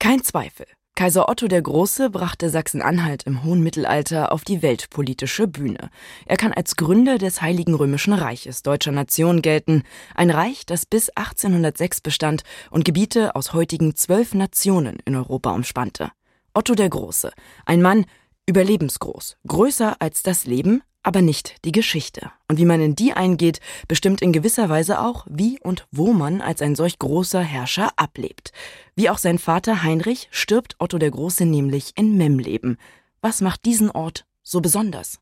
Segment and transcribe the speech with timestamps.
[0.00, 0.66] Kein Zweifel.
[0.96, 5.90] Kaiser Otto der Große brachte Sachsen-Anhalt im hohen Mittelalter auf die weltpolitische Bühne.
[6.24, 9.82] Er kann als Gründer des Heiligen Römischen Reiches deutscher Nation gelten,
[10.14, 16.10] ein Reich, das bis 1806 bestand und Gebiete aus heutigen zwölf Nationen in Europa umspannte.
[16.54, 17.30] Otto der Große,
[17.66, 18.06] ein Mann
[18.46, 22.30] überlebensgroß, größer als das Leben, aber nicht die Geschichte.
[22.48, 26.40] Und wie man in die eingeht, bestimmt in gewisser Weise auch, wie und wo man
[26.40, 28.52] als ein solch großer Herrscher ablebt.
[28.94, 32.78] Wie auch sein Vater Heinrich stirbt Otto der Große nämlich in Memleben.
[33.20, 35.18] Was macht diesen Ort so besonders?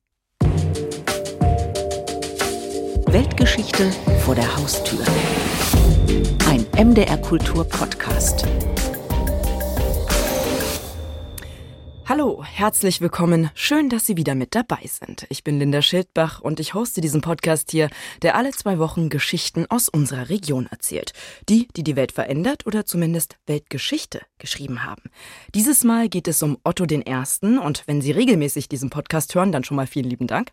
[3.11, 3.91] Weltgeschichte
[4.25, 5.05] vor der Haustür.
[6.47, 8.47] Ein MDR Kultur Podcast.
[12.09, 13.51] Hallo, herzlich willkommen.
[13.53, 15.27] Schön, dass Sie wieder mit dabei sind.
[15.29, 17.91] Ich bin Linda Schildbach und ich hoste diesen Podcast hier,
[18.23, 21.13] der alle zwei Wochen Geschichten aus unserer Region erzählt.
[21.51, 25.03] Die, die die Welt verändert oder zumindest Weltgeschichte geschrieben haben.
[25.55, 27.05] Dieses Mal geht es um Otto I.
[27.59, 30.53] und wenn Sie regelmäßig diesen Podcast hören, dann schon mal vielen lieben Dank.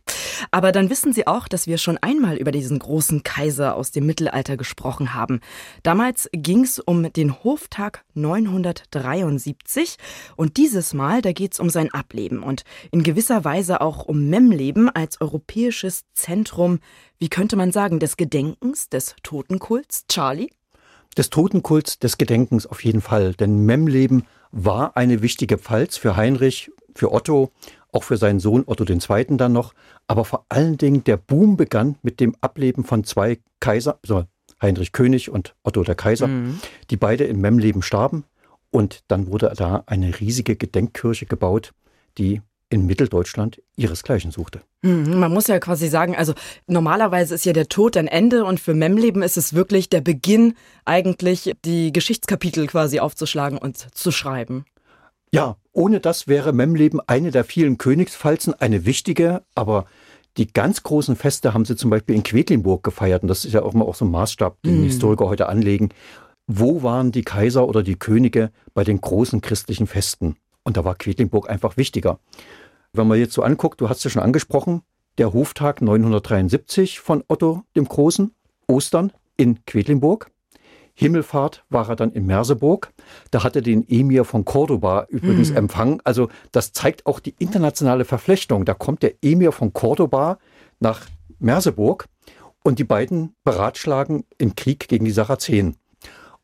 [0.51, 4.05] Aber dann wissen Sie auch, dass wir schon einmal über diesen großen Kaiser aus dem
[4.05, 5.39] Mittelalter gesprochen haben.
[5.83, 9.95] Damals ging es um den Hoftag 973
[10.35, 14.29] und dieses Mal, da geht es um sein Ableben und in gewisser Weise auch um
[14.29, 16.79] Memleben als europäisches Zentrum,
[17.17, 20.05] wie könnte man sagen, des Gedenkens, des Totenkults.
[20.07, 20.49] Charlie?
[21.17, 23.33] Des Totenkults, des Gedenkens auf jeden Fall.
[23.33, 27.51] Denn Memleben war eine wichtige Pfalz für Heinrich, für Otto,
[27.91, 29.37] auch für seinen Sohn Otto II.
[29.37, 29.73] dann noch.
[30.07, 34.25] Aber vor allen Dingen der Boom begann mit dem Ableben von zwei Kaiser, also
[34.61, 36.59] Heinrich König und Otto der Kaiser, mhm.
[36.89, 38.25] die beide in Memleben starben.
[38.75, 41.71] Und dann wurde da eine riesige Gedenkkirche gebaut,
[42.17, 44.63] die in Mitteldeutschland ihresgleichen suchte.
[44.81, 46.33] Mhm, man muss ja quasi sagen, also
[46.67, 50.55] normalerweise ist ja der Tod ein Ende und für Memleben ist es wirklich der Beginn,
[50.83, 54.65] eigentlich die Geschichtskapitel quasi aufzuschlagen und zu schreiben.
[55.31, 59.85] Ja, ohne das wäre Memleben eine der vielen Königspfalzen, eine wichtige, aber
[60.35, 63.21] die ganz großen Feste haben sie zum Beispiel in Quedlinburg gefeiert.
[63.21, 64.83] Und das ist ja auch immer auch so ein Maßstab, den mm.
[64.83, 65.91] Historiker heute anlegen.
[66.47, 70.37] Wo waren die Kaiser oder die Könige bei den großen christlichen Festen?
[70.63, 72.19] Und da war Quedlinburg einfach wichtiger.
[72.93, 74.81] Wenn man jetzt so anguckt, du hast ja schon angesprochen,
[75.17, 78.31] der Hoftag 973 von Otto dem Großen,
[78.67, 80.29] Ostern in Quedlinburg.
[80.93, 82.93] Himmelfahrt war er dann in Merseburg.
[83.31, 85.57] Da hatte den Emir von Cordoba übrigens mhm.
[85.57, 86.01] empfangen.
[86.05, 88.65] Also das zeigt auch die internationale Verflechtung.
[88.65, 90.37] Da kommt der Emir von Cordoba
[90.79, 91.05] nach
[91.39, 92.05] Merseburg
[92.63, 95.75] und die beiden beratschlagen im Krieg gegen die Sarazenen.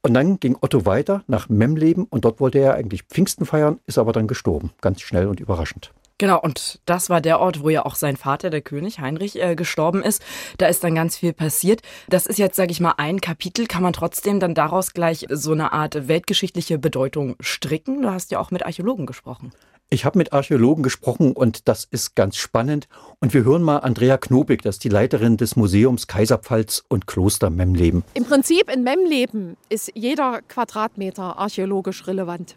[0.04, 4.00] Und dann ging Otto weiter nach Memleben und dort wollte er eigentlich Pfingsten feiern, ist
[4.00, 4.72] aber dann gestorben.
[4.82, 5.92] Ganz schnell und überraschend.
[6.18, 9.56] Genau, und das war der Ort, wo ja auch sein Vater, der König Heinrich, äh,
[9.56, 10.22] gestorben ist.
[10.60, 11.82] Da ist dann ganz viel passiert.
[12.10, 13.66] Das ist jetzt, sage ich mal, ein Kapitel.
[13.66, 18.04] Kann man trotzdem dann daraus gleich so eine Art weltgeschichtliche Bedeutung stricken?
[18.04, 19.52] Du hast ja auch mit Archäologen gesprochen.
[19.94, 22.88] Ich habe mit Archäologen gesprochen und das ist ganz spannend.
[23.20, 27.50] Und wir hören mal Andrea Knobig, das ist die Leiterin des Museums Kaiserpfalz und Kloster
[27.50, 28.04] Memleben.
[28.14, 32.56] Im Prinzip in Memleben ist jeder Quadratmeter archäologisch relevant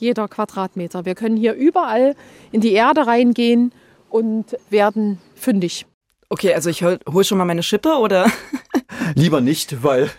[0.00, 1.04] jeder Quadratmeter.
[1.04, 2.14] Wir können hier überall
[2.52, 3.72] in die Erde reingehen
[4.10, 5.86] und werden fündig.
[6.28, 8.30] Okay, also ich hole hol schon mal meine Schippe oder?
[9.14, 10.10] Lieber nicht, weil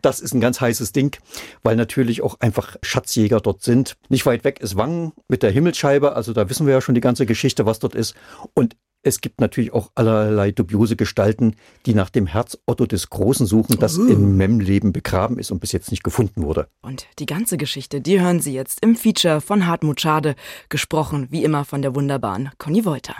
[0.00, 1.16] das ist ein ganz heißes Ding,
[1.62, 3.96] weil natürlich auch einfach Schatzjäger dort sind.
[4.08, 7.00] Nicht weit weg ist Wangen mit der Himmelsscheibe, also da wissen wir ja schon die
[7.00, 8.14] ganze Geschichte, was dort ist.
[8.54, 11.56] Und es gibt natürlich auch allerlei dubiose Gestalten,
[11.86, 14.06] die nach dem Herz Otto des Großen suchen, das uh.
[14.06, 16.68] in Memleben begraben ist und bis jetzt nicht gefunden wurde.
[16.82, 20.36] Und die ganze Geschichte, die hören Sie jetzt im Feature von Hartmut Schade,
[20.68, 23.16] gesprochen wie immer von der wunderbaren Conny Wolter.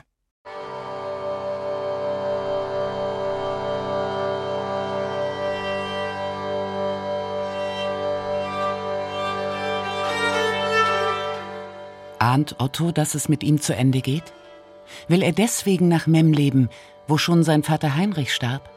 [12.22, 14.32] Ahnt Otto, dass es mit ihm zu Ende geht?
[15.08, 16.68] Will er deswegen nach Mem leben,
[17.08, 18.70] wo schon sein Vater Heinrich starb?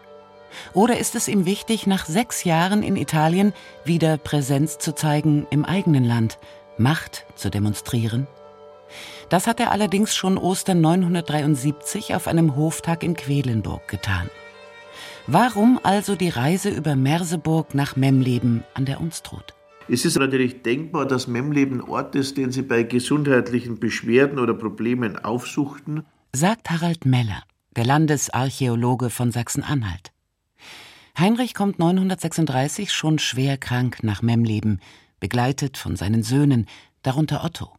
[0.74, 5.64] Oder ist es ihm wichtig, nach sechs Jahren in Italien wieder Präsenz zu zeigen im
[5.64, 6.40] eigenen Land,
[6.80, 8.26] Macht zu demonstrieren?
[9.30, 14.32] Das hat er allerdings schon Ostern 973 auf einem Hoftag in Quedlinburg getan.
[15.28, 19.55] Warum also die Reise über Merseburg nach Memleben an der Unstrut?
[19.88, 25.16] Es ist natürlich denkbar, dass Memleben Ort ist, den Sie bei gesundheitlichen Beschwerden oder Problemen
[25.24, 26.04] aufsuchten,
[26.34, 27.44] sagt Harald Meller,
[27.76, 30.12] der Landesarchäologe von Sachsen-Anhalt.
[31.18, 34.82] Heinrich kommt 936 schon schwer krank nach Memleben,
[35.20, 36.66] begleitet von seinen Söhnen,
[37.04, 37.72] darunter Otto.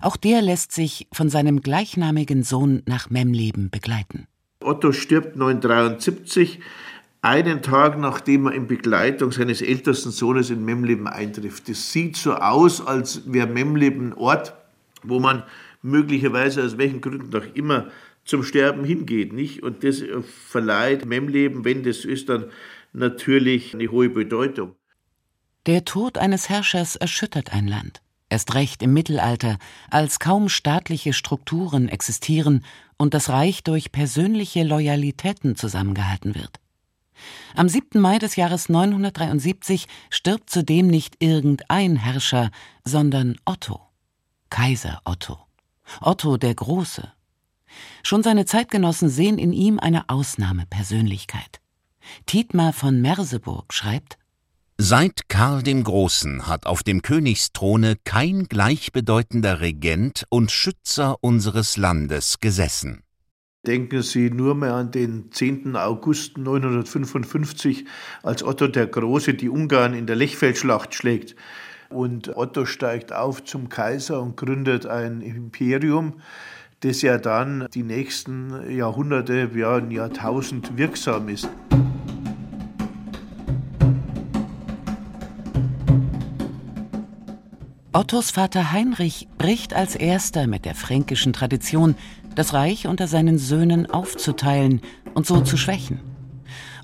[0.00, 4.26] Auch der lässt sich von seinem gleichnamigen Sohn nach Memleben begleiten.
[4.60, 6.58] Otto stirbt 973
[7.26, 11.68] einen Tag nachdem er in Begleitung seines ältesten Sohnes in Memleben eintrifft.
[11.68, 14.54] Das sieht so aus, als wäre Memleben ein Ort,
[15.02, 15.42] wo man
[15.82, 17.88] möglicherweise aus welchen Gründen auch immer
[18.24, 19.62] zum Sterben hingeht, nicht?
[19.62, 20.04] Und das
[20.48, 22.46] verleiht Memleben, wenn das ist, dann
[22.92, 24.76] natürlich eine hohe Bedeutung.
[25.66, 28.02] Der Tod eines Herrschers erschüttert ein Land.
[28.28, 29.58] Erst recht im Mittelalter,
[29.90, 32.64] als kaum staatliche Strukturen existieren
[32.96, 36.60] und das Reich durch persönliche Loyalitäten zusammengehalten wird.
[37.54, 38.00] Am 7.
[38.00, 42.50] Mai des Jahres 973 stirbt zudem nicht irgendein Herrscher,
[42.84, 43.80] sondern Otto,
[44.50, 45.38] Kaiser Otto,
[46.00, 47.12] Otto der Große.
[48.02, 51.60] Schon seine Zeitgenossen sehen in ihm eine Ausnahmepersönlichkeit.
[52.26, 54.18] Thietmar von Merseburg schreibt
[54.78, 62.40] Seit Karl dem Großen hat auf dem Königsthrone kein gleichbedeutender Regent und Schützer unseres Landes
[62.40, 63.02] gesessen.
[63.66, 65.74] Denken Sie nur mal an den 10.
[65.74, 67.84] August 955,
[68.22, 71.34] als Otto der Große die Ungarn in der Lechfeldschlacht schlägt.
[71.88, 76.20] Und Otto steigt auf zum Kaiser und gründet ein Imperium,
[76.80, 81.48] das ja dann die nächsten Jahrhunderte, ja ein Jahrtausend wirksam ist.
[87.92, 91.96] Ottos Vater Heinrich bricht als erster mit der fränkischen Tradition,
[92.36, 94.80] das Reich unter seinen Söhnen aufzuteilen
[95.14, 96.00] und so zu schwächen.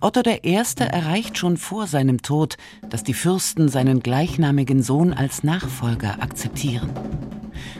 [0.00, 0.60] Otto I.
[0.78, 2.56] erreicht schon vor seinem Tod,
[2.90, 6.90] dass die Fürsten seinen gleichnamigen Sohn als Nachfolger akzeptieren.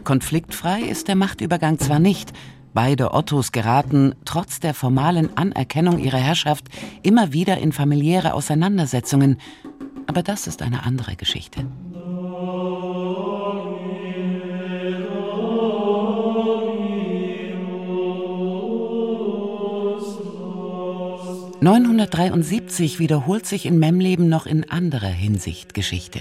[0.05, 2.33] Konfliktfrei ist der Machtübergang zwar nicht,
[2.75, 6.67] beide Ottos geraten, trotz der formalen Anerkennung ihrer Herrschaft,
[7.03, 9.39] immer wieder in familiäre Auseinandersetzungen,
[10.07, 11.67] aber das ist eine andere Geschichte.
[21.63, 26.19] 973 wiederholt sich in Memleben noch in anderer Hinsicht Geschichte.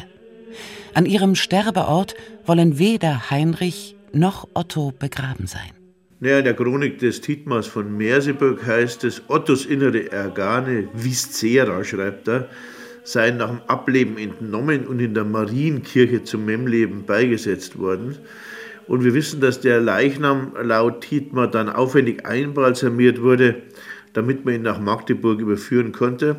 [0.93, 2.13] An ihrem Sterbeort
[2.45, 5.71] wollen weder Heinrich noch Otto begraben sein.
[6.19, 12.27] Naja, in der Chronik des Titmars von Merseburg heißt es, Ottos innere Organe, Viscera, schreibt
[12.27, 12.47] er,
[13.03, 18.19] seien nach dem Ableben entnommen und in der Marienkirche zum Memleben beigesetzt worden.
[18.85, 23.55] Und wir wissen, dass der Leichnam laut Titmar dann aufwendig einbalsamiert wurde
[24.13, 26.35] damit man ihn nach Magdeburg überführen konnte.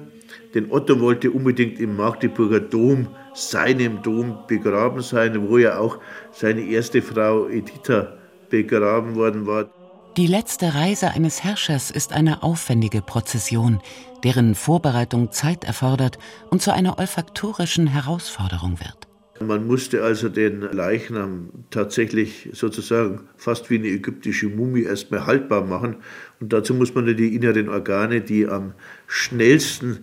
[0.55, 5.99] Denn Otto wollte unbedingt im Magdeburger Dom, seinem Dom, begraben sein, wo ja auch
[6.33, 8.15] seine erste Frau Editha
[8.51, 9.71] begraben worden war.
[10.19, 13.81] Die letzte Reise eines Herrschers ist eine aufwendige Prozession,
[14.25, 16.19] deren Vorbereitung Zeit erfordert
[16.51, 19.09] und zu einer olfaktorischen Herausforderung wird.
[19.41, 25.97] Man musste also den Leichnam tatsächlich sozusagen fast wie eine ägyptische Mumie erstmal haltbar machen.
[26.43, 28.75] Und dazu muss man die inneren Organe, die am
[29.07, 30.01] schnellsten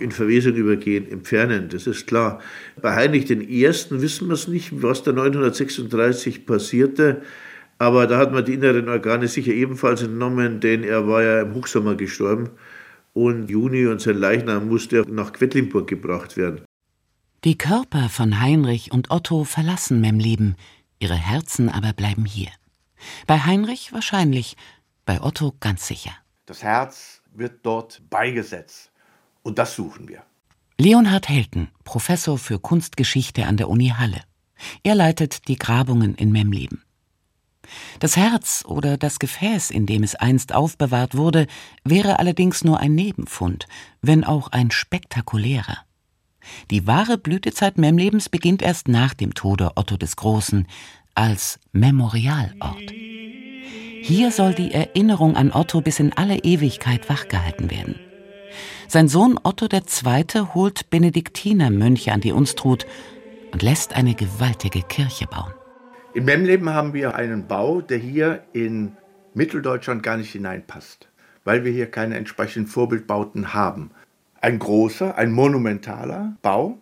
[0.00, 1.70] in Verwesung übergehen, entfernen.
[1.70, 2.42] Das ist klar.
[2.82, 3.62] Bei Heinrich I.
[3.64, 7.22] wissen wir es nicht, was da 936 passierte.
[7.78, 11.54] Aber da hat man die inneren Organe sicher ebenfalls entnommen, denn er war ja im
[11.54, 12.50] Hochsommer gestorben.
[13.14, 16.60] Und Juni und sein Leichnam musste nach Quedlinburg gebracht werden.
[17.44, 20.56] Die Körper von Heinrich und Otto verlassen Memleben,
[20.98, 22.50] ihre Herzen aber bleiben hier.
[23.26, 24.56] Bei Heinrich wahrscheinlich,
[25.08, 26.10] bei Otto ganz sicher.
[26.44, 28.92] Das Herz wird dort beigesetzt.
[29.42, 30.22] Und das suchen wir.
[30.76, 34.20] Leonhard Helten, Professor für Kunstgeschichte an der Uni Halle.
[34.82, 36.82] Er leitet die Grabungen in Memleben.
[38.00, 41.46] Das Herz oder das Gefäß, in dem es einst aufbewahrt wurde,
[41.84, 43.66] wäre allerdings nur ein Nebenfund,
[44.02, 45.78] wenn auch ein spektakulärer.
[46.70, 50.66] Die wahre Blütezeit Memlebens beginnt erst nach dem Tode Otto des Großen
[51.14, 52.92] als Memorialort.
[54.00, 57.98] Hier soll die Erinnerung an Otto bis in alle Ewigkeit wachgehalten werden.
[58.88, 60.24] Sein Sohn Otto II.
[60.54, 62.86] holt Benediktinermönche an die Unstrut
[63.52, 65.52] und lässt eine gewaltige Kirche bauen.
[66.14, 68.96] In Memleben haben wir einen Bau, der hier in
[69.34, 71.08] Mitteldeutschland gar nicht hineinpasst,
[71.44, 73.90] weil wir hier keine entsprechenden Vorbildbauten haben
[74.40, 76.78] ein großer, ein monumentaler Bau,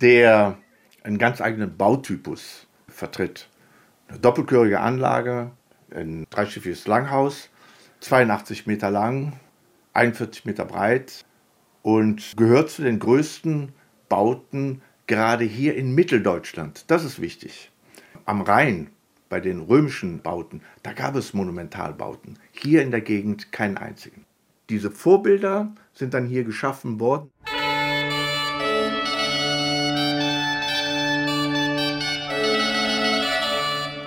[0.00, 0.58] der
[1.02, 3.48] einen ganz eigenen Bautypus vertritt.
[4.08, 5.52] Eine doppelchörige Anlage,
[5.94, 7.50] ein dreischiffiges Langhaus,
[8.00, 9.34] 82 Meter lang,
[9.94, 11.24] 41 Meter breit
[11.82, 13.72] und gehört zu den größten
[14.08, 16.84] Bauten gerade hier in Mitteldeutschland.
[16.88, 17.70] Das ist wichtig.
[18.24, 18.90] Am Rhein,
[19.28, 22.38] bei den römischen Bauten, da gab es Monumentalbauten.
[22.52, 24.24] Hier in der Gegend keinen einzigen.
[24.68, 27.30] Diese Vorbilder sind dann hier geschaffen worden.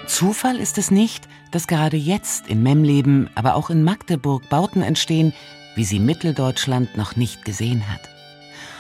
[0.06, 5.34] Zufall ist es nicht, dass gerade jetzt in Memleben, aber auch in Magdeburg Bauten entstehen,
[5.76, 8.10] wie sie Mitteldeutschland noch nicht gesehen hat.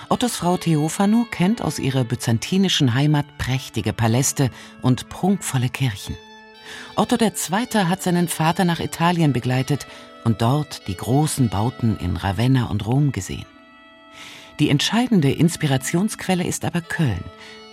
[0.09, 4.49] Ottos Frau Theophanu kennt aus ihrer byzantinischen Heimat prächtige Paläste
[4.81, 6.17] und prunkvolle Kirchen.
[6.95, 7.85] Otto II.
[7.85, 9.85] hat seinen Vater nach Italien begleitet
[10.23, 13.45] und dort die großen Bauten in Ravenna und Rom gesehen.
[14.59, 17.23] Die entscheidende Inspirationsquelle ist aber Köln,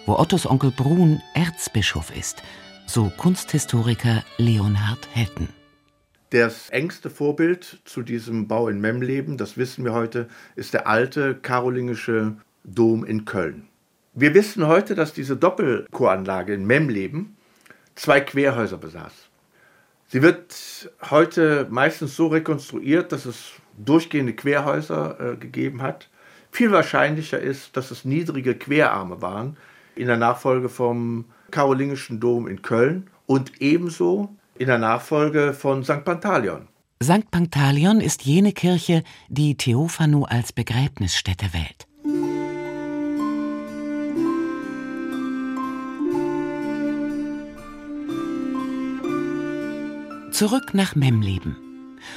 [0.05, 2.43] wo Ottos Onkel Brun Erzbischof ist,
[2.87, 5.49] so Kunsthistoriker Leonhard Helten.
[6.31, 11.35] Das engste Vorbild zu diesem Bau in Memleben, das wissen wir heute, ist der alte
[11.35, 13.69] karolingische Dom in Köln.
[14.15, 17.37] Wir wissen heute, dass diese Doppelchoranlage in Memleben
[17.95, 19.13] zwei Querhäuser besaß.
[20.09, 26.09] Sie wird heute meistens so rekonstruiert, dass es durchgehende Querhäuser äh, gegeben hat.
[26.51, 29.57] Viel wahrscheinlicher ist, dass es niedrige Querarme waren
[29.97, 36.05] in der Nachfolge vom Karolingischen Dom in Köln und ebenso in der Nachfolge von St.
[36.05, 36.69] Pantaleon.
[37.03, 37.31] St.
[37.31, 41.87] Pantaleon ist jene Kirche, die Theophanu als Begräbnisstätte wählt.
[50.33, 51.57] Zurück nach Memleben.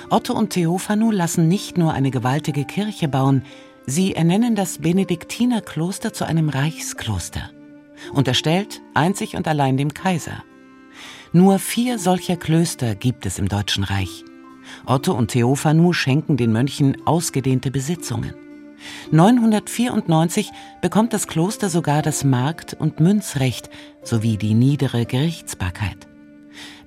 [0.10, 3.44] Otto und Theophanu lassen nicht nur eine gewaltige Kirche bauen,
[3.86, 7.50] sie ernennen das Benediktinerkloster zu einem Reichskloster.
[8.14, 10.44] Unterstellt einzig und allein dem Kaiser.
[11.32, 14.24] Nur vier solcher Klöster gibt es im Deutschen Reich.
[14.86, 18.34] Otto und Theophanu schenken den Mönchen ausgedehnte Besitzungen.
[19.12, 20.52] 994
[20.82, 23.70] bekommt das Kloster sogar das Markt- und Münzrecht
[24.04, 26.08] sowie die niedere Gerichtsbarkeit.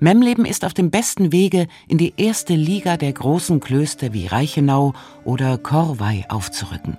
[0.01, 4.95] Memleben ist auf dem besten Wege, in die erste Liga der großen Klöster wie Reichenau
[5.25, 6.99] oder Korvey aufzurücken.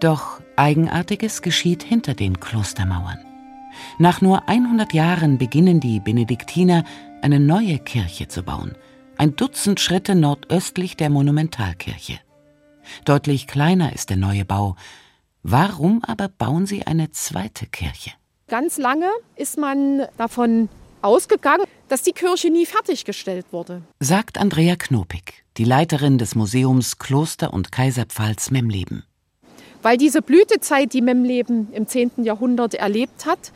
[0.00, 3.18] Doch Eigenartiges geschieht hinter den Klostermauern.
[3.98, 6.84] Nach nur 100 Jahren beginnen die Benediktiner,
[7.22, 8.76] eine neue Kirche zu bauen,
[9.16, 12.18] ein Dutzend Schritte nordöstlich der Monumentalkirche.
[13.04, 14.76] Deutlich kleiner ist der neue Bau.
[15.42, 18.12] Warum aber bauen sie eine zweite Kirche?
[18.48, 20.68] Ganz lange ist man davon
[21.02, 23.82] ausgegangen, dass die Kirche nie fertiggestellt wurde.
[24.00, 29.04] Sagt Andrea Knopik, die Leiterin des Museums Kloster und Kaiserpfalz Memleben.
[29.84, 32.12] Weil diese Blütezeit, die Memleben im 10.
[32.24, 33.52] Jahrhundert erlebt hat,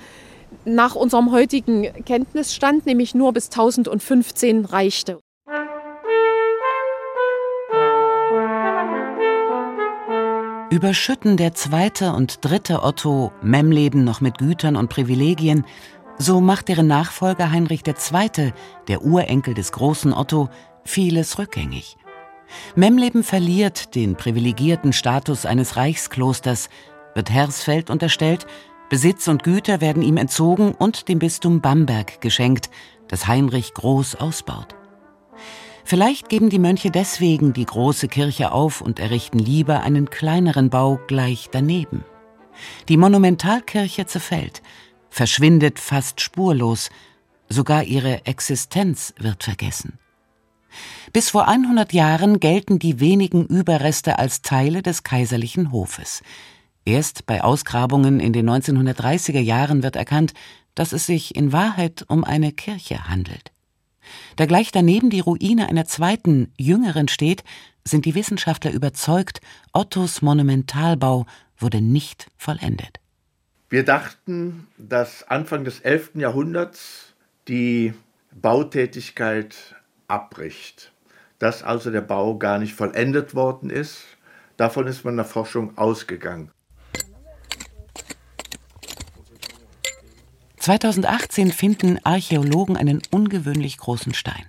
[0.66, 5.20] nach unserem heutigen Kenntnisstand nämlich nur bis 1015 reichte.
[10.70, 15.64] Überschütten der zweite und dritte Otto Memleben noch mit Gütern und Privilegien,
[16.18, 18.52] so macht deren Nachfolger Heinrich II.,
[18.87, 20.50] der Urenkel des großen Otto,
[20.85, 21.97] vieles rückgängig.
[22.74, 26.68] Memleben verliert den privilegierten Status eines Reichsklosters,
[27.14, 28.46] wird Hersfeld unterstellt,
[28.88, 32.70] Besitz und Güter werden ihm entzogen und dem Bistum Bamberg geschenkt,
[33.08, 34.74] das Heinrich groß ausbaut.
[35.84, 40.98] Vielleicht geben die Mönche deswegen die große Kirche auf und errichten lieber einen kleineren Bau
[41.06, 42.04] gleich daneben.
[42.88, 44.62] Die Monumentalkirche zerfällt,
[45.08, 46.90] verschwindet fast spurlos,
[47.48, 49.98] sogar ihre Existenz wird vergessen.
[51.12, 56.22] Bis vor 100 Jahren gelten die wenigen Überreste als Teile des kaiserlichen Hofes.
[56.84, 60.32] Erst bei Ausgrabungen in den 1930er Jahren wird erkannt,
[60.75, 63.52] dass es sich in Wahrheit um eine Kirche handelt.
[64.37, 67.44] Da gleich daneben die Ruine einer zweiten, jüngeren steht,
[67.84, 69.40] sind die Wissenschaftler überzeugt,
[69.72, 71.26] Ottos Monumentalbau
[71.58, 73.00] wurde nicht vollendet.
[73.68, 76.12] Wir dachten, dass Anfang des 11.
[76.14, 77.14] Jahrhunderts
[77.48, 77.92] die
[78.32, 79.75] Bautätigkeit
[80.08, 80.92] abbricht,
[81.38, 84.02] dass also der Bau gar nicht vollendet worden ist.
[84.56, 86.50] Davon ist man in der Forschung ausgegangen.
[90.58, 94.44] 2018 finden Archäologen einen ungewöhnlich großen Stein.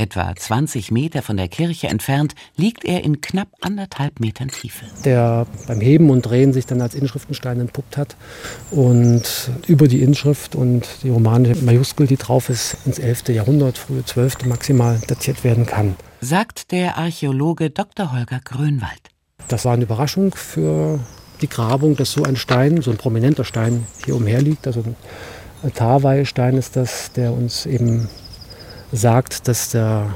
[0.00, 4.84] Etwa 20 Meter von der Kirche entfernt liegt er in knapp anderthalb Metern Tiefe.
[5.04, 8.14] Der beim Heben und Drehen sich dann als Inschriftenstein entpuppt hat
[8.70, 13.30] und über die Inschrift und die romanische Majuskel, die drauf ist, ins 11.
[13.30, 14.46] Jahrhundert, frühe 12.
[14.46, 15.96] maximal datiert werden kann.
[16.20, 18.12] Sagt der Archäologe Dr.
[18.12, 19.00] Holger Grönwald.
[19.48, 21.00] Das war eine Überraschung für
[21.42, 24.68] die Grabung, dass so ein Stein, so ein prominenter Stein hier umherliegt.
[24.68, 24.84] Also
[25.64, 28.08] ein Tarweihstein ist das, der uns eben
[28.92, 30.14] sagt, dass der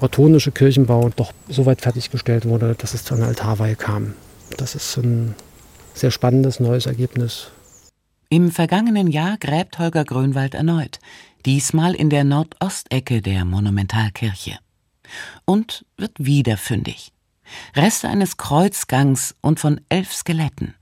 [0.00, 4.14] ottonische Kirchenbau doch so weit fertiggestellt wurde, dass es zu einer Altarweihe kam.
[4.56, 5.34] Das ist ein
[5.94, 7.48] sehr spannendes neues Ergebnis.
[8.28, 10.98] Im vergangenen Jahr gräbt Holger Grönwald erneut,
[11.44, 14.58] diesmal in der Nordostecke der Monumentalkirche.
[15.44, 17.12] Und wird wieder fündig.
[17.76, 20.74] Reste eines Kreuzgangs und von elf Skeletten.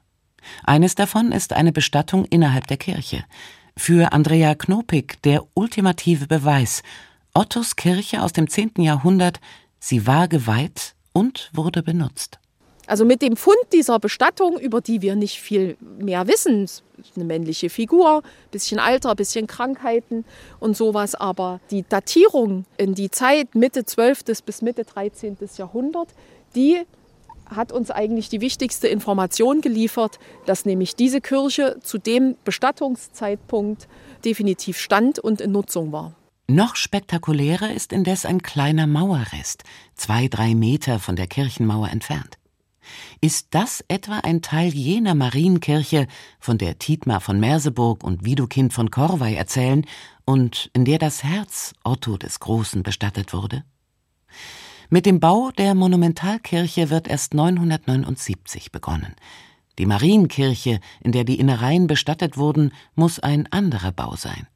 [0.65, 3.25] Eines davon ist eine Bestattung innerhalb der Kirche.
[3.77, 6.83] Für Andrea Knopik der ultimative Beweis.
[7.35, 8.73] Ottos Kirche aus dem 10.
[8.79, 9.41] Jahrhundert,
[9.79, 12.39] sie war geweiht und wurde benutzt.
[12.87, 16.69] Also mit dem Fund dieser Bestattung, über die wir nicht viel mehr wissen,
[17.15, 20.25] eine männliche Figur, bisschen Alter, bisschen Krankheiten
[20.59, 24.25] und sowas, aber die Datierung in die Zeit Mitte 12.
[24.45, 25.37] bis Mitte 13.
[25.57, 26.09] Jahrhundert,
[26.57, 26.81] die
[27.55, 33.89] hat uns eigentlich die wichtigste Information geliefert, dass nämlich diese Kirche zu dem Bestattungszeitpunkt
[34.25, 36.15] definitiv stand und in Nutzung war.
[36.47, 39.63] Noch spektakulärer ist indes ein kleiner Mauerrest,
[39.95, 42.39] zwei, drei Meter von der Kirchenmauer entfernt.
[43.21, 46.09] Ist das etwa ein Teil jener Marienkirche,
[46.41, 49.87] von der Tietmar von Merseburg und Widukind von Korvey erzählen
[50.25, 53.65] und in der das Herz Otto des Großen bestattet wurde?
[54.93, 59.15] Mit dem Bau der Monumentalkirche wird erst 979 begonnen.
[59.79, 64.49] Die Marienkirche, in der die Innereien bestattet wurden, muss ein anderer Bau sein.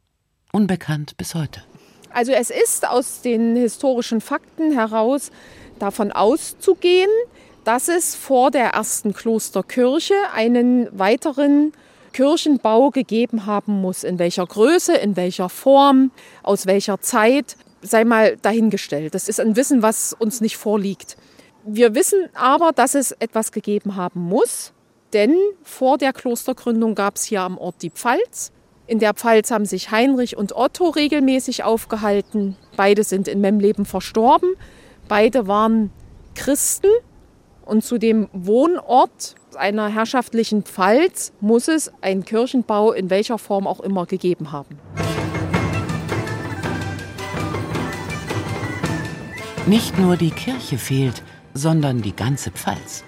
[0.51, 1.63] Unbekannt bis heute.
[2.11, 5.31] Also es ist aus den historischen Fakten heraus
[5.79, 7.11] davon auszugehen,
[7.63, 11.73] dass es vor der ersten Klosterkirche einen weiteren
[12.13, 14.03] Kirchenbau gegeben haben muss.
[14.03, 16.11] In welcher Größe, in welcher Form,
[16.43, 19.15] aus welcher Zeit, sei mal dahingestellt.
[19.15, 21.17] Das ist ein Wissen, was uns nicht vorliegt.
[21.65, 24.73] Wir wissen aber, dass es etwas gegeben haben muss,
[25.13, 28.53] denn vor der Klostergründung gab es hier am Ort die Pfalz.
[28.87, 32.57] In der Pfalz haben sich Heinrich und Otto regelmäßig aufgehalten.
[32.77, 34.51] Beide sind in Memleben verstorben.
[35.09, 35.91] Beide waren
[36.35, 36.91] Christen
[37.65, 43.81] und zu dem Wohnort einer herrschaftlichen Pfalz muss es einen Kirchenbau in welcher Form auch
[43.81, 44.79] immer gegeben haben.
[49.67, 51.23] Nicht nur die Kirche fehlt,
[51.55, 53.03] sondern die ganze Pfalz.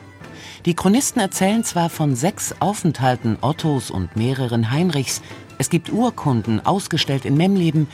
[0.64, 5.20] Die Chronisten erzählen zwar von sechs Aufenthalten Ottos und mehreren Heinrichs,
[5.58, 7.88] es gibt Urkunden ausgestellt in Memleben,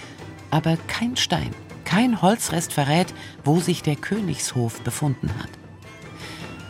[0.53, 1.51] aber kein Stein,
[1.85, 3.13] kein Holzrest verrät,
[3.45, 5.51] wo sich der Königshof befunden hat.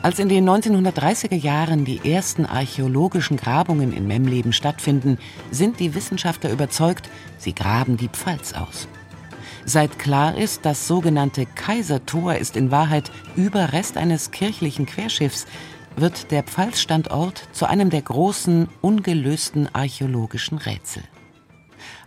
[0.01, 5.19] Als in den 1930er Jahren die ersten archäologischen Grabungen in Memleben stattfinden,
[5.51, 8.89] sind die Wissenschaftler überzeugt, sie graben die Pfalz aus.
[9.65, 15.47] Seit klar ist, das sogenannte Kaisertor ist in Wahrheit Überrest eines kirchlichen Querschiffs,
[15.97, 21.03] wird der Pfalzstandort zu einem der großen, ungelösten archäologischen Rätsel.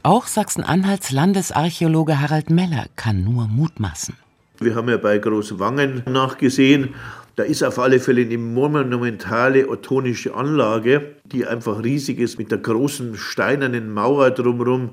[0.04, 4.16] Auch Sachsen-Anhalts Landesarchäologe Harald Meller kann nur mutmaßen.
[4.60, 6.94] Wir haben ja bei Großwangen nachgesehen,
[7.36, 12.60] da ist auf alle Fälle eine monumentale ottonische Anlage, die einfach riesig ist mit der
[12.60, 14.92] großen steinernen Mauer drumherum.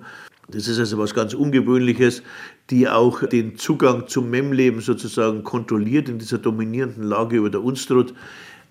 [0.49, 2.25] Das ist also was ganz Ungewöhnliches,
[2.71, 8.15] die auch den Zugang zum Memleben sozusagen kontrolliert in dieser dominierenden Lage über der Unstrut.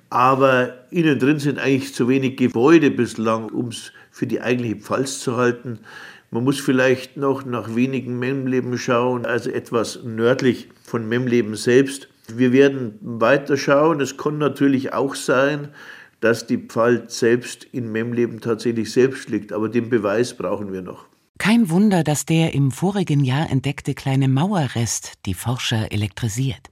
[0.09, 5.19] Aber innen drin sind eigentlich zu wenig Gebäude bislang, um es für die eigentliche Pfalz
[5.19, 5.79] zu halten.
[6.31, 12.07] Man muss vielleicht noch nach wenigen Memleben schauen, also etwas nördlich von Memleben selbst.
[12.33, 13.99] Wir werden weiter schauen.
[13.99, 15.69] Es kann natürlich auch sein,
[16.21, 21.10] dass die Pfalz selbst in Memleben tatsächlich selbst liegt, aber den Beweis brauchen wir noch.
[21.41, 26.69] Kein Wunder, dass der im vorigen Jahr entdeckte kleine Mauerrest die Forscher elektrisiert.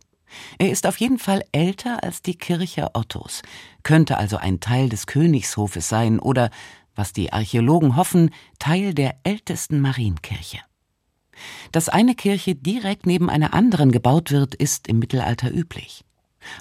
[0.60, 3.41] Er ist auf jeden Fall älter als die Kirche Ottos,
[3.82, 6.51] könnte also ein Teil des Königshofes sein oder,
[6.93, 8.29] was die Archäologen hoffen,
[8.60, 10.60] Teil der ältesten Marienkirche.
[11.71, 16.05] Dass eine Kirche direkt neben einer anderen gebaut wird, ist im Mittelalter üblich.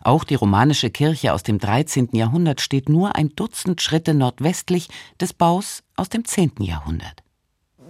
[0.02, 2.08] Auch die romanische Kirche aus dem 13.
[2.12, 4.88] Jahrhundert steht nur ein Dutzend Schritte nordwestlich
[5.20, 6.52] des Baus aus dem 10.
[6.60, 7.22] Jahrhundert.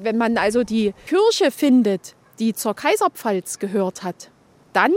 [0.00, 4.30] Wenn man also die Kirche findet, die zur Kaiserpfalz gehört hat,
[4.72, 4.92] dann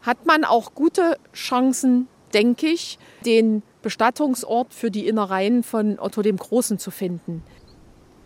[0.00, 6.36] hat man auch gute Chancen, denke ich, den Bestattungsort für die Innereien von Otto dem
[6.36, 7.42] Großen zu finden.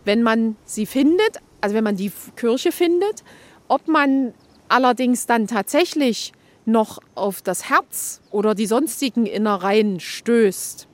[0.05, 3.23] Wenn man sie findet, also wenn man die Kirche findet,
[3.67, 4.33] ob man
[4.69, 6.33] allerdings dann tatsächlich
[6.65, 10.87] noch auf das Herz oder die sonstigen Innereien stößt,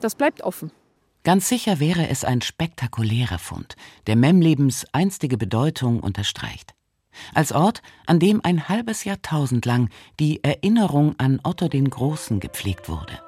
[0.00, 0.72] das bleibt offen.
[1.22, 6.74] Ganz sicher wäre es ein spektakulärer Fund, der Memlebens einstige Bedeutung unterstreicht.
[7.34, 12.88] Als Ort, an dem ein halbes Jahrtausend lang die Erinnerung an Otto den Großen gepflegt
[12.88, 13.20] wurde.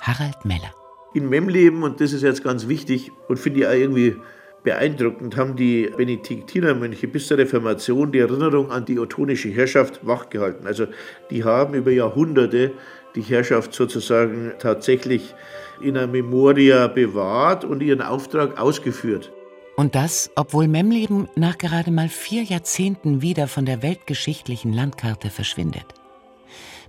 [0.00, 0.70] Harald Meller.
[1.14, 4.16] In Memleben, und das ist jetzt ganz wichtig und finde ich auch irgendwie
[4.64, 10.66] Beeindruckend haben die Benediktinermönche bis zur Reformation die Erinnerung an die ottonische Herrschaft wachgehalten.
[10.66, 10.86] Also
[11.30, 12.72] die haben über Jahrhunderte
[13.14, 15.34] die Herrschaft sozusagen tatsächlich
[15.80, 19.32] in einer Memoria bewahrt und ihren Auftrag ausgeführt.
[19.76, 25.86] Und das, obwohl Memleben nach gerade mal vier Jahrzehnten wieder von der weltgeschichtlichen Landkarte verschwindet.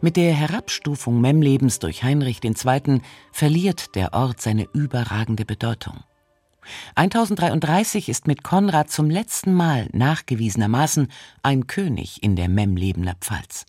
[0.02, 3.02] Mit der Herabstufung Memlebens durch Heinrich II.
[3.32, 6.04] verliert der Ort seine überragende Bedeutung.
[6.96, 11.08] 1033 ist mit Konrad zum letzten Mal nachgewiesenermaßen
[11.44, 13.66] ein König in der Memlebener Pfalz.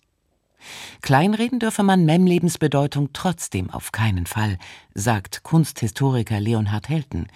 [1.01, 4.57] Kleinreden dürfe man Memlebens Bedeutung trotzdem auf keinen Fall,
[4.93, 7.27] sagt Kunsthistoriker Leonhard Helten.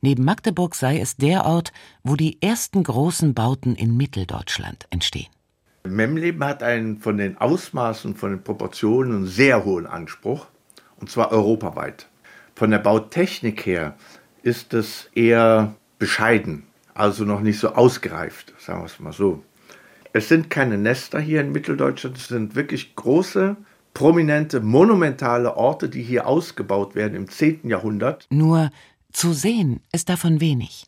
[0.00, 5.28] Neben Magdeburg sei es der Ort, wo die ersten großen Bauten in Mitteldeutschland entstehen.
[5.84, 10.46] Memleben hat einen von den Ausmaßen, von den Proportionen sehr hohen Anspruch,
[10.98, 12.06] und zwar europaweit.
[12.54, 13.96] Von der Bautechnik her
[14.42, 16.64] ist es eher bescheiden,
[16.94, 19.42] also noch nicht so ausgereift, sagen wir es mal so.
[20.12, 23.56] Es sind keine Nester hier in Mitteldeutschland, es sind wirklich große,
[23.94, 27.68] prominente, monumentale Orte, die hier ausgebaut werden im 10.
[27.68, 28.26] Jahrhundert.
[28.30, 28.70] Nur
[29.12, 30.86] zu sehen ist davon wenig.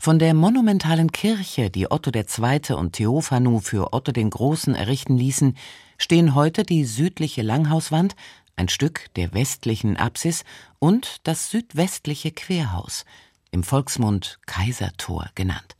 [0.00, 2.74] Von der monumentalen Kirche, die Otto II.
[2.76, 5.56] und Theophanu für Otto den Großen errichten ließen,
[5.98, 8.16] stehen heute die südliche Langhauswand,
[8.56, 10.44] ein Stück der westlichen Apsis
[10.78, 13.04] und das südwestliche Querhaus,
[13.50, 15.75] im Volksmund Kaisertor genannt.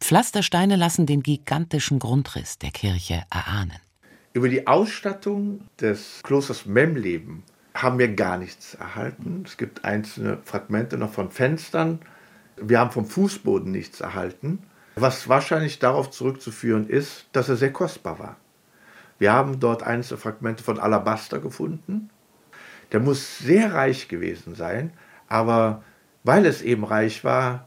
[0.00, 3.78] Pflastersteine lassen den gigantischen Grundriss der Kirche erahnen.
[4.32, 7.42] Über die Ausstattung des Klosters Memleben
[7.74, 9.44] haben wir gar nichts erhalten.
[9.46, 12.00] Es gibt einzelne Fragmente noch von Fenstern.
[12.56, 14.60] Wir haben vom Fußboden nichts erhalten,
[14.96, 18.36] was wahrscheinlich darauf zurückzuführen ist, dass er sehr kostbar war.
[19.18, 22.10] Wir haben dort einzelne Fragmente von Alabaster gefunden.
[22.92, 24.92] Der muss sehr reich gewesen sein,
[25.28, 25.82] aber
[26.24, 27.66] weil es eben reich war,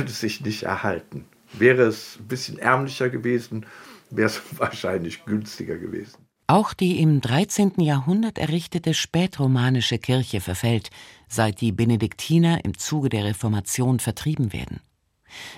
[0.06, 1.26] sich nicht erhalten.
[1.52, 3.66] Wäre es ein bisschen ärmlicher gewesen,
[4.10, 6.24] wäre es wahrscheinlich günstiger gewesen.
[6.46, 7.80] Auch die im 13.
[7.80, 10.90] Jahrhundert errichtete spätromanische Kirche verfällt,
[11.26, 14.80] seit die Benediktiner im Zuge der Reformation vertrieben werden.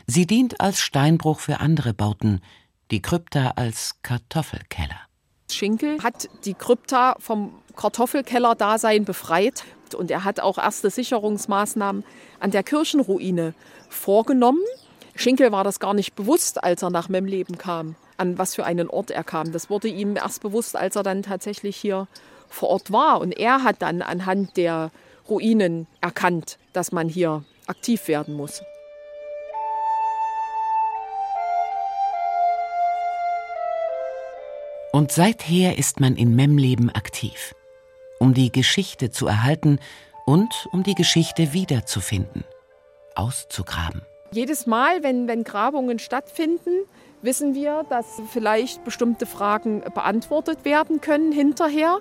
[0.07, 2.41] Sie dient als Steinbruch für andere Bauten,
[2.93, 5.01] die Krypta als Kartoffelkeller.
[5.51, 12.05] Schinkel hat die Krypta vom Kartoffelkeller-Dasein befreit und er hat auch erste Sicherungsmaßnahmen
[12.41, 13.55] an der Kirchenruine
[13.89, 14.63] vorgenommen.
[15.15, 18.89] Schinkel war das gar nicht bewusst, als er nach Memleben kam, an was für einen
[18.89, 19.53] Ort er kam.
[19.53, 22.07] Das wurde ihm erst bewusst, als er dann tatsächlich hier
[22.49, 23.21] vor Ort war.
[23.21, 24.91] Und er hat dann anhand der
[25.29, 28.63] Ruinen erkannt, dass man hier aktiv werden muss.
[34.93, 37.55] Und seither ist man in Memleben aktiv,
[38.19, 39.79] um die Geschichte zu erhalten
[40.25, 42.45] und um die Geschichte wiederzufinden
[43.17, 44.03] auszugraben.
[44.33, 46.85] Jedes Mal, wenn, wenn Grabungen stattfinden,
[47.23, 51.99] wissen wir, dass vielleicht bestimmte Fragen beantwortet werden können hinterher.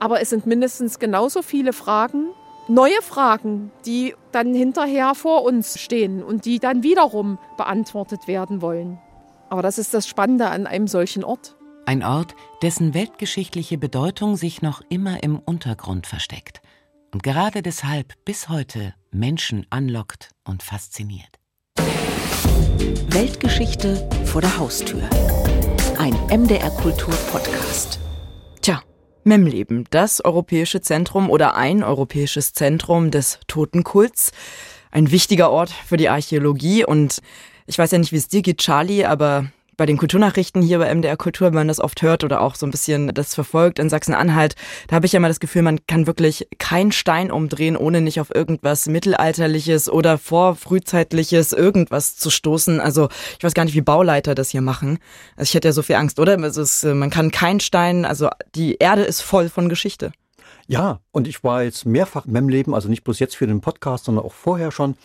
[0.00, 2.28] Aber es sind mindestens genauso viele Fragen,
[2.68, 8.98] neue Fragen, die dann hinterher vor uns stehen und die dann wiederum beantwortet werden wollen.
[9.50, 11.54] Aber das ist das Spannende an einem solchen Ort.
[11.86, 16.62] Ein Ort, dessen weltgeschichtliche Bedeutung sich noch immer im Untergrund versteckt
[17.12, 21.38] und gerade deshalb bis heute Menschen anlockt und fasziniert.
[23.08, 25.02] Weltgeschichte vor der Haustür.
[25.98, 28.00] Ein MDR Kultur Podcast.
[28.62, 28.82] Tja,
[29.24, 34.32] Memleben, das europäische Zentrum oder ein europäisches Zentrum des Totenkults.
[34.90, 37.20] Ein wichtiger Ort für die Archäologie und
[37.66, 40.94] ich weiß ja nicht, wie es dir geht, Charlie, aber bei den Kulturnachrichten hier bei
[40.94, 43.88] MDR Kultur, wenn man das oft hört oder auch so ein bisschen das verfolgt in
[43.88, 44.54] Sachsen-Anhalt,
[44.88, 48.20] da habe ich ja mal das Gefühl, man kann wirklich keinen Stein umdrehen, ohne nicht
[48.20, 52.80] auf irgendwas Mittelalterliches oder vorfrühzeitliches irgendwas zu stoßen.
[52.80, 53.08] Also
[53.38, 54.98] ich weiß gar nicht, wie Bauleiter das hier machen.
[55.36, 56.38] Also ich hätte ja so viel Angst, oder?
[56.42, 60.12] Also es, man kann keinen Stein, also die Erde ist voll von Geschichte.
[60.66, 63.60] Ja, und ich war jetzt mehrfach in meinem Leben, also nicht bloß jetzt für den
[63.60, 64.96] Podcast, sondern auch vorher schon,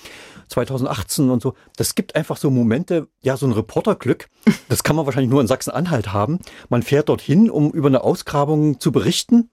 [0.47, 1.53] 2018 und so.
[1.75, 4.29] Das gibt einfach so Momente, ja, so ein Reporterglück.
[4.69, 6.39] Das kann man wahrscheinlich nur in Sachsen-Anhalt haben.
[6.69, 9.49] Man fährt dorthin, um über eine Ausgrabung zu berichten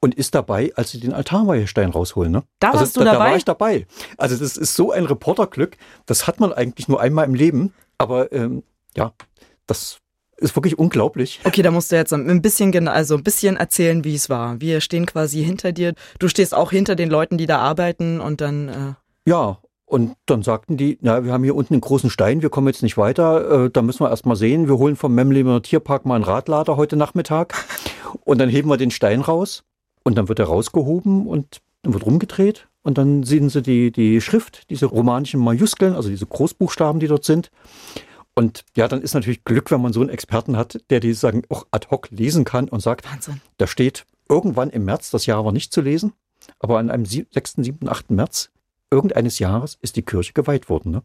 [0.00, 2.32] und ist dabei, als sie den Altarweihestein rausholen.
[2.32, 2.42] Ne?
[2.58, 3.18] Da also, warst du da, dabei?
[3.18, 3.86] Da war ich dabei.
[4.16, 7.74] Also das ist so ein Reporterglück, das hat man eigentlich nur einmal im Leben.
[7.98, 8.62] Aber ähm,
[8.96, 9.12] ja,
[9.66, 9.99] das
[10.40, 11.40] ist wirklich unglaublich.
[11.44, 14.60] Okay, da musst du jetzt ein bisschen, also ein bisschen erzählen, wie es war.
[14.60, 15.94] Wir stehen quasi hinter dir.
[16.18, 18.68] Du stehst auch hinter den Leuten, die da arbeiten und dann.
[18.68, 19.58] Äh ja,
[19.90, 22.82] und dann sagten die, na, wir haben hier unten einen großen Stein, wir kommen jetzt
[22.82, 24.68] nicht weiter, äh, da müssen wir erst mal sehen.
[24.68, 27.54] Wir holen vom Memlemer Tierpark mal einen Radlader heute Nachmittag
[28.24, 29.64] und dann heben wir den Stein raus
[30.04, 34.20] und dann wird er rausgehoben und dann wird rumgedreht und dann sehen sie die, die
[34.20, 37.50] Schrift, diese romanischen Majuskeln, also diese Großbuchstaben, die dort sind.
[38.34, 41.42] Und ja, dann ist natürlich Glück, wenn man so einen Experten hat, der die sagen
[41.48, 43.40] auch ad hoc lesen kann und sagt, Wahnsinn.
[43.58, 46.12] da steht irgendwann im März, das Jahr war nicht zu lesen,
[46.58, 48.10] aber an einem 6., 7., 8.
[48.12, 48.50] März
[48.90, 50.90] irgendeines Jahres ist die Kirche geweiht worden.
[50.90, 51.02] Ne?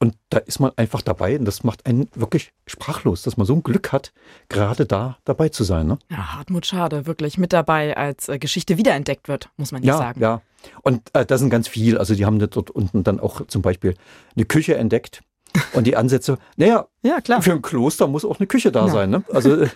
[0.00, 3.54] Und da ist man einfach dabei und das macht einen wirklich sprachlos, dass man so
[3.54, 4.12] ein Glück hat,
[4.48, 5.86] gerade da dabei zu sein.
[5.86, 5.98] Ne?
[6.10, 9.98] Ja, Hartmut Schade, wirklich mit dabei, als äh, Geschichte wiederentdeckt wird, muss man hier ja,
[9.98, 10.20] sagen.
[10.20, 10.42] Ja,
[10.82, 11.96] und äh, das sind ganz viel.
[11.96, 13.94] Also die haben dort unten dann auch zum Beispiel
[14.34, 15.22] eine Küche entdeckt.
[15.72, 17.42] Und die Ansätze, naja, ja, klar.
[17.42, 18.92] für ein Kloster muss auch eine Küche da ja.
[18.92, 19.10] sein.
[19.10, 19.22] Ne?
[19.32, 19.66] Also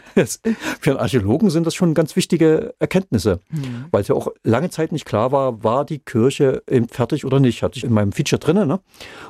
[0.80, 3.87] für einen Archäologen sind das schon ganz wichtige Erkenntnisse, mhm.
[3.90, 7.62] weil es ja auch lange Zeit nicht klar war, war die Kirche fertig oder nicht.
[7.62, 8.66] Hatte ich in meinem Feature drin.
[8.66, 8.80] Ne?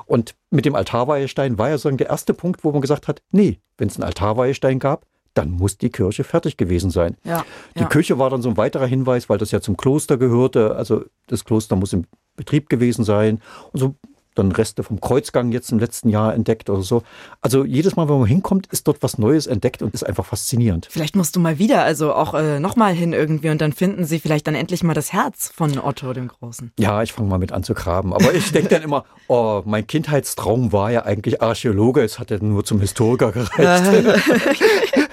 [0.07, 3.61] Und mit dem Altarweihestein war ja so der erste Punkt, wo man gesagt hat, nee,
[3.79, 7.17] wenn es einen Altarweihestein gab, dann muss die Kirche fertig gewesen sein.
[7.25, 7.45] Ja,
[7.77, 7.87] die ja.
[7.87, 10.77] Kirche war dann so ein weiterer Hinweis, weil das ja zum Kloster gehörte.
[10.77, 12.05] Also das Kloster muss im
[12.37, 13.41] Betrieb gewesen sein.
[13.73, 13.95] Und so
[14.35, 17.03] dann Reste vom Kreuzgang jetzt im letzten Jahr entdeckt oder so.
[17.41, 20.89] Also jedes Mal, wenn man hinkommt, ist dort was Neues entdeckt und ist einfach faszinierend.
[20.91, 24.19] Vielleicht musst du mal wieder, also auch äh, nochmal hin irgendwie und dann finden sie
[24.19, 26.73] vielleicht dann endlich mal das Herz von Otto dem Großen.
[26.79, 28.13] Ja, ich fange mal mit an zu graben.
[28.13, 32.39] Aber ich denke dann immer, oh, mein Kindheitstraum war ja eigentlich Archäologe, es hat ja
[32.41, 33.59] nur zum Historiker gereicht.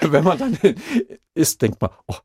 [0.00, 0.58] wenn man dann
[1.34, 2.16] ist, denkt man, oh,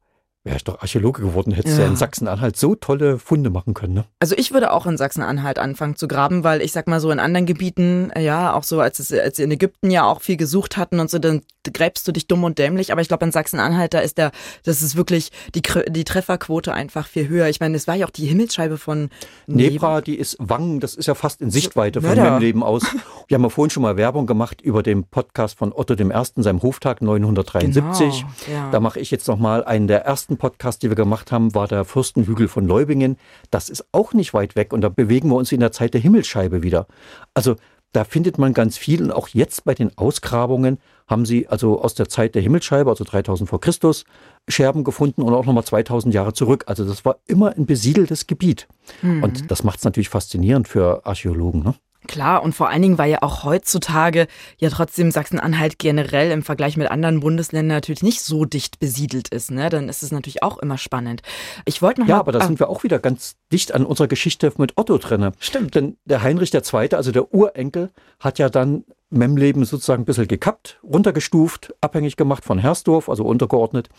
[0.46, 1.88] Wäre ich doch Archäologe geworden, hättest du ja.
[1.88, 3.96] ja in Sachsen-Anhalt so tolle Funde machen können.
[3.96, 4.06] Ne?
[4.20, 7.18] Also ich würde auch in Sachsen-Anhalt anfangen zu graben, weil ich sag mal so in
[7.18, 10.78] anderen Gebieten, ja, auch so als, es, als sie in Ägypten ja auch viel gesucht
[10.78, 11.42] hatten und so, dann
[11.74, 12.92] gräbst du dich dumm und dämlich.
[12.92, 14.32] Aber ich glaube in Sachsen-Anhalt, da ist der,
[14.64, 17.48] das ist wirklich die, die Trefferquote einfach viel höher.
[17.48, 19.10] Ich meine, es war ja auch die Himmelsscheibe von
[19.48, 22.84] Nebra, die ist Wangen, das ist ja fast in Sichtweite von meinem Leben aus.
[23.28, 26.62] Wir haben ja vorhin schon mal Werbung gemacht über den Podcast von Otto I., seinem
[26.62, 28.26] Hoftag 973.
[28.46, 28.70] Genau, ja.
[28.72, 31.68] Da mache ich jetzt nochmal einen der ersten ersten Podcast, die wir gemacht haben, war
[31.68, 33.18] der Fürstenhügel von Leubingen.
[33.52, 36.02] Das ist auch nicht weit weg und da bewegen wir uns in der Zeit der
[36.02, 36.88] Himmelsscheibe wieder.
[37.34, 37.56] Also
[37.92, 41.94] da findet man ganz viel und auch jetzt bei den Ausgrabungen haben sie also aus
[41.94, 44.06] der Zeit der Himmelsscheibe, also 3000 vor Christus,
[44.48, 46.64] Scherben gefunden und auch nochmal 2000 Jahre zurück.
[46.68, 48.68] Also das war immer ein besiedeltes Gebiet.
[49.02, 49.24] Mhm.
[49.24, 51.64] Und das macht es natürlich faszinierend für Archäologen.
[51.64, 51.76] Ne?
[52.08, 56.78] Klar, und vor allen Dingen, weil ja auch heutzutage ja trotzdem Sachsen-Anhalt generell im Vergleich
[56.78, 59.70] mit anderen Bundesländern natürlich nicht so dicht besiedelt ist, ne?
[59.70, 61.22] Dann ist es natürlich auch immer spannend.
[61.66, 63.86] Ich wollte noch Ja, mal, aber da ah, sind wir auch wieder ganz dicht an
[63.86, 65.32] unserer Geschichte mit Otto drinne.
[65.40, 65.76] Stimmt.
[65.76, 67.90] Denn der Heinrich II., also der Urenkel,
[68.20, 73.90] hat ja dann Memleben sozusagen ein bisschen gekappt, runtergestuft, abhängig gemacht von Hersdorf, also untergeordnet,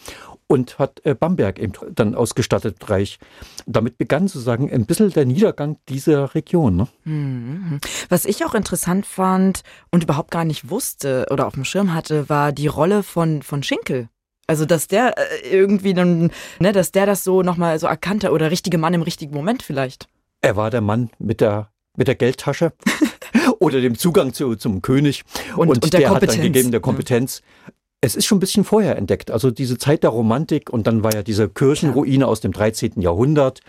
[0.47, 3.19] und hat äh, Bamberg eben dann ausgestattet, Reich.
[3.67, 6.77] Damit begann sozusagen ein bisschen der Niedergang dieser Region.
[6.77, 6.89] Ne?
[7.05, 7.81] Mhm.
[8.09, 12.29] Was ich auch interessant fand und überhaupt gar nicht wusste oder auf dem Schirm hatte,
[12.29, 14.09] war die Rolle von, von Schinkel.
[14.49, 18.51] Also, dass der äh, irgendwie dann, ne, dass der das so nochmal so erkannte oder
[18.51, 20.09] richtige Mann im richtigen Moment vielleicht.
[20.41, 22.73] Er war der Mann mit der, mit der Geldtasche.
[23.59, 25.25] oder dem Zugang zu, zum König.
[25.57, 27.41] Und, und, und der, der hat dann gegeben der Kompetenz.
[27.41, 27.73] Ja.
[28.03, 29.31] Es ist schon ein bisschen vorher entdeckt.
[29.31, 32.27] Also diese Zeit der Romantik und dann war ja diese Kirchenruine ja.
[32.27, 33.01] aus dem 13.
[33.01, 33.61] Jahrhundert,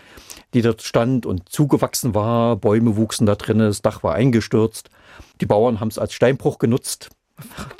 [0.54, 2.56] die dort stand und zugewachsen war.
[2.56, 4.90] Bäume wuchsen da drin, das Dach war eingestürzt.
[5.40, 7.08] Die Bauern haben es als Steinbruch genutzt.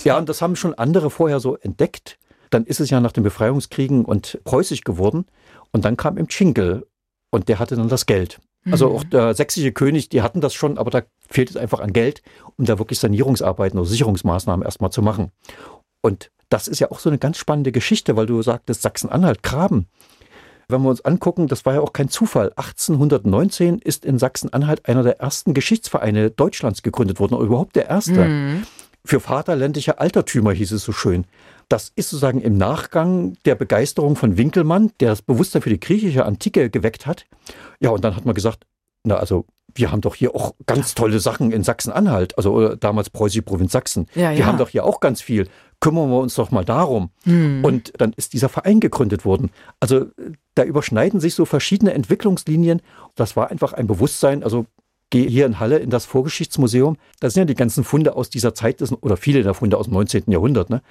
[0.04, 2.18] Ja, und das haben schon andere vorher so entdeckt.
[2.50, 5.26] Dann ist es ja nach den Befreiungskriegen und preußisch geworden.
[5.72, 6.86] Und dann kam im Schinkel
[7.30, 8.40] und der hatte dann das Geld.
[8.70, 8.96] Also mhm.
[8.96, 12.22] auch der sächsische König, die hatten das schon, aber da fehlt es einfach an Geld,
[12.56, 15.30] um da wirklich Sanierungsarbeiten oder Sicherungsmaßnahmen erstmal zu machen.
[16.00, 19.86] Und das ist ja auch so eine ganz spannende Geschichte, weil du sagtest, Sachsen-Anhalt, Graben.
[20.68, 22.52] Wenn wir uns angucken, das war ja auch kein Zufall.
[22.56, 28.24] 1819 ist in Sachsen-Anhalt einer der ersten Geschichtsvereine Deutschlands gegründet worden, oder überhaupt der erste.
[28.24, 28.66] Mhm.
[29.08, 31.24] Für vaterländliche Altertümer hieß es so schön.
[31.70, 36.26] Das ist sozusagen im Nachgang der Begeisterung von Winkelmann, der das Bewusstsein für die griechische
[36.26, 37.24] Antike geweckt hat.
[37.80, 38.66] Ja, und dann hat man gesagt,
[39.04, 43.40] na also wir haben doch hier auch ganz tolle Sachen in Sachsen-Anhalt, also damals preußische
[43.40, 44.08] Provinz Sachsen.
[44.14, 44.44] Ja, wir ja.
[44.44, 45.48] haben doch hier auch ganz viel.
[45.80, 47.08] Kümmern wir uns doch mal darum.
[47.22, 47.64] Hm.
[47.64, 49.50] Und dann ist dieser Verein gegründet worden.
[49.80, 50.04] Also
[50.54, 52.82] da überschneiden sich so verschiedene Entwicklungslinien.
[53.14, 54.42] Das war einfach ein Bewusstsein.
[54.42, 54.66] Also
[55.10, 56.96] gehe hier in Halle in das Vorgeschichtsmuseum.
[57.20, 59.94] Da sind ja die ganzen Funde aus dieser Zeit oder viele der Funde aus dem
[59.94, 60.24] 19.
[60.30, 60.70] Jahrhundert.
[60.70, 60.82] Ne?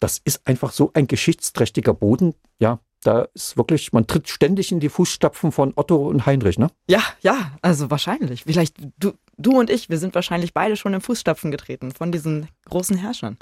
[0.00, 2.34] Das ist einfach so ein geschichtsträchtiger Boden.
[2.58, 6.68] Ja, da ist wirklich, man tritt ständig in die Fußstapfen von Otto und Heinrich, ne?
[6.88, 8.44] Ja, ja, also wahrscheinlich.
[8.44, 12.48] Vielleicht du, du und ich, wir sind wahrscheinlich beide schon in Fußstapfen getreten von diesen
[12.68, 13.36] großen Herrschern.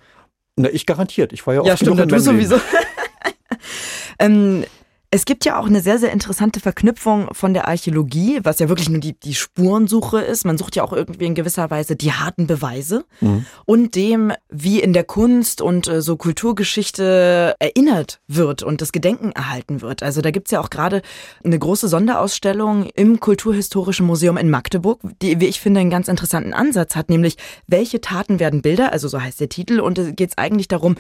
[0.57, 1.33] Na, ich garantiert.
[1.33, 2.61] Ich war ja auch Ja, stimmt, du sowieso.
[4.19, 4.65] ähm,
[5.15, 8.89] es gibt ja auch eine sehr, sehr interessante Verknüpfung von der Archäologie, was ja wirklich
[8.89, 10.45] nur die, die Spurensuche ist.
[10.45, 13.47] Man sucht ja auch irgendwie in gewisser Weise die harten Beweise mhm.
[13.65, 19.31] und dem, wie in der Kunst und äh, so Kulturgeschichte erinnert wird und das Gedenken
[19.31, 20.03] erhalten wird.
[20.03, 21.01] Also da gibt's ja auch gerade
[21.45, 26.53] eine große Sonderausstellung im Kulturhistorischen Museum in Magdeburg, die, wie ich finde, einen ganz interessanten
[26.53, 27.37] Ansatz hat, nämlich
[27.69, 30.97] welche Taten werden Bilder, also so heißt der Titel, und es geht eigentlich darum,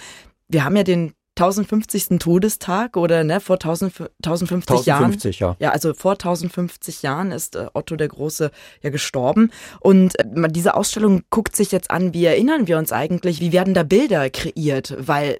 [0.46, 2.18] wir haben ja den 1050.
[2.20, 3.92] Todestag oder ne, vor 1000,
[4.24, 5.58] 1050, 1050 Jahren.
[5.58, 5.66] Ja.
[5.66, 8.50] ja, also vor 1050 Jahren ist äh, Otto der Große
[8.82, 9.50] ja gestorben.
[9.80, 13.74] Und äh, diese Ausstellung guckt sich jetzt an, wie erinnern wir uns eigentlich, wie werden
[13.74, 14.94] da Bilder kreiert?
[14.98, 15.38] Weil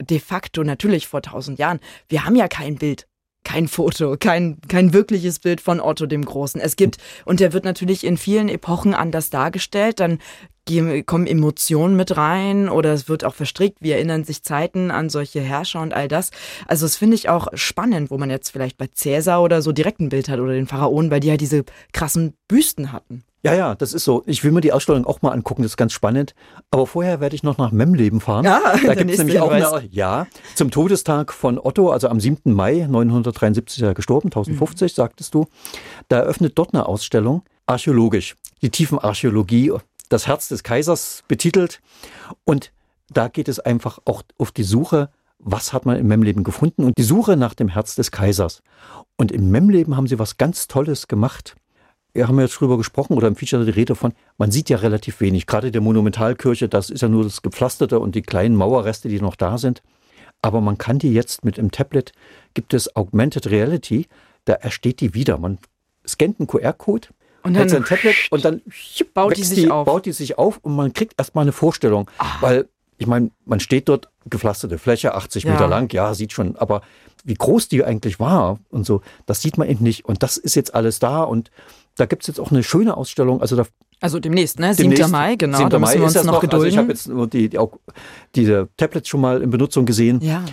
[0.00, 3.06] de facto natürlich vor 1000 Jahren, wir haben ja kein Bild
[3.44, 6.60] kein Foto, kein, kein wirkliches Bild von Otto dem Großen.
[6.60, 10.18] Es gibt, und der wird natürlich in vielen Epochen anders dargestellt, dann
[11.06, 13.78] kommen Emotionen mit rein oder es wird auch verstrickt.
[13.80, 16.30] Wie erinnern sich Zeiten an solche Herrscher und all das.
[16.68, 20.00] Also das finde ich auch spannend, wo man jetzt vielleicht bei Cäsar oder so direkt
[20.00, 23.24] ein Bild hat oder den Pharaonen, weil die ja diese krassen Büsten hatten.
[23.44, 24.22] Ja, ja, das ist so.
[24.26, 26.34] Ich will mir die Ausstellung auch mal angucken, das ist ganz spannend.
[26.70, 28.44] Aber vorher werde ich noch nach Memleben fahren.
[28.44, 32.52] Ja, da gibt es nämlich auch eine, ja, zum Todestag von Otto, also am 7.
[32.52, 34.94] Mai 973 ist er gestorben, 1050 mhm.
[34.94, 35.46] sagtest du.
[36.08, 39.72] Da eröffnet dort eine Ausstellung, archäologisch, die Tiefenarchäologie,
[40.08, 41.80] das Herz des Kaisers betitelt.
[42.44, 42.72] Und
[43.10, 46.96] da geht es einfach auch auf die Suche, was hat man im Memleben gefunden und
[46.96, 48.62] die Suche nach dem Herz des Kaisers.
[49.16, 51.56] Und im Memleben haben sie was ganz Tolles gemacht
[52.14, 55.20] wir haben jetzt drüber gesprochen oder im Feature die Rede von, man sieht ja relativ
[55.20, 55.46] wenig.
[55.46, 59.36] Gerade der Monumentalkirche, das ist ja nur das Gepflasterte und die kleinen Mauerreste, die noch
[59.36, 59.82] da sind.
[60.42, 62.12] Aber man kann die jetzt mit dem Tablet,
[62.54, 64.06] gibt es Augmented Reality,
[64.44, 65.38] da ersteht die wieder.
[65.38, 65.58] Man
[66.06, 67.08] scannt einen QR-Code,
[67.44, 68.62] und dann sein Tablet und dann
[69.14, 69.86] baut die, sich die, auf.
[69.86, 72.08] baut die sich auf und man kriegt erstmal eine Vorstellung.
[72.18, 72.40] Ach.
[72.40, 75.52] Weil, ich meine, man steht dort, gepflasterte Fläche, 80 ja.
[75.52, 76.82] Meter lang, ja, sieht schon, aber
[77.24, 80.04] wie groß die eigentlich war und so, das sieht man eben nicht.
[80.04, 81.50] Und das ist jetzt alles da und
[81.96, 83.40] da gibt es jetzt auch eine schöne Ausstellung.
[83.40, 83.64] Also, da,
[84.00, 84.74] also demnächst, ne?
[84.74, 84.90] 7.
[84.90, 85.58] Demnächst, Mai, genau.
[85.58, 85.70] 7.
[85.70, 86.66] da müssen Mai wir uns noch, noch gedulden.
[86.66, 87.78] Also ich habe jetzt nur die, die, auch
[88.34, 90.20] diese Tablets schon mal in Benutzung gesehen.
[90.20, 90.44] Ja.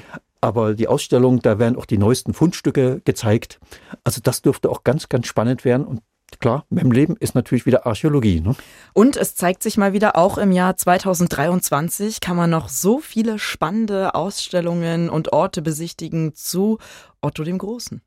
[0.41, 3.59] Aber die Ausstellung, da werden auch die neuesten Fundstücke gezeigt.
[4.03, 5.85] Also das dürfte auch ganz, ganz spannend werden.
[5.85, 6.01] Und
[6.39, 8.39] klar, Memleben ist natürlich wieder Archäologie.
[8.39, 8.55] Ne?
[8.93, 13.39] Und es zeigt sich mal wieder, auch im Jahr 2023 kann man noch so viele
[13.39, 16.77] spannende Ausstellungen und Orte besichtigen zu
[17.21, 18.01] Otto dem Großen.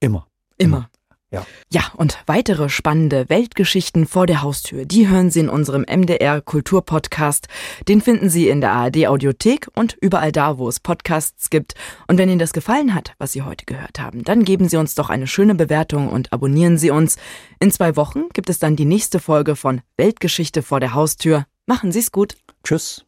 [0.00, 0.26] Immer.
[0.58, 0.90] Immer.
[1.32, 1.46] Ja.
[1.72, 7.48] ja, und weitere spannende Weltgeschichten vor der Haustür, die hören Sie in unserem MDR Kulturpodcast.
[7.88, 11.74] Den finden Sie in der ARD Audiothek und überall da, wo es Podcasts gibt.
[12.06, 14.94] Und wenn Ihnen das gefallen hat, was Sie heute gehört haben, dann geben Sie uns
[14.94, 17.16] doch eine schöne Bewertung und abonnieren Sie uns.
[17.60, 21.46] In zwei Wochen gibt es dann die nächste Folge von Weltgeschichte vor der Haustür.
[21.64, 22.36] Machen Sie es gut.
[22.62, 23.06] Tschüss.